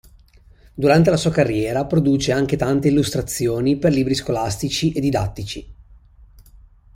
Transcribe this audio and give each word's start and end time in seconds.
Durante 0.73 1.11
la 1.11 1.15
sua 1.15 1.29
carriera 1.29 1.85
produce 1.85 2.31
anche 2.31 2.57
tante 2.57 2.87
illustrazioni 2.87 3.77
per 3.77 3.91
libri 3.93 4.15
scolastici 4.15 4.91
e 4.93 4.99
didattici. 4.99 5.75